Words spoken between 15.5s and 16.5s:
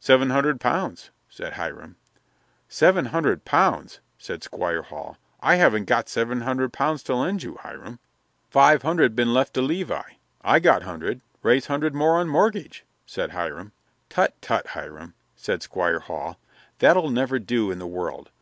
Squire Hall,